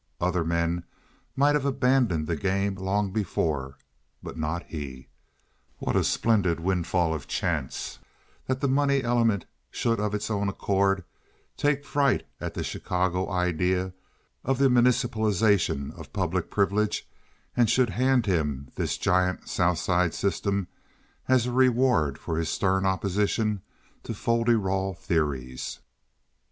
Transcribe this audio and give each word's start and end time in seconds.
Other 0.19 0.43
men 0.43 0.83
might 1.35 1.53
have 1.53 1.63
abandoned 1.63 2.25
the 2.25 2.35
game 2.35 2.73
long 2.73 3.11
before, 3.11 3.77
but 4.23 4.35
not 4.35 4.63
he. 4.65 5.09
What 5.77 5.95
a 5.95 6.03
splendid 6.03 6.59
windfall 6.59 7.13
of 7.13 7.27
chance 7.27 7.99
that 8.47 8.61
the 8.61 8.67
money 8.67 9.03
element 9.03 9.45
should 9.69 9.99
of 9.99 10.15
its 10.15 10.31
own 10.31 10.49
accord 10.49 11.03
take 11.55 11.85
fright 11.85 12.25
at 12.39 12.55
the 12.55 12.63
Chicago 12.63 13.29
idea 13.29 13.93
of 14.43 14.57
the 14.57 14.69
municipalization 14.71 15.91
of 15.93 16.11
public 16.11 16.49
privilege 16.49 17.07
and 17.55 17.69
should 17.69 17.91
hand 17.91 18.25
him 18.25 18.69
this 18.73 18.97
giant 18.97 19.47
South 19.49 19.77
Side 19.77 20.15
system 20.15 20.67
as 21.27 21.45
a 21.45 21.51
reward 21.51 22.17
for 22.17 22.39
his 22.39 22.49
stern 22.49 22.87
opposition 22.87 23.61
to 24.01 24.15
fol 24.15 24.45
de 24.45 24.57
rol 24.57 24.95
theories. 24.95 25.77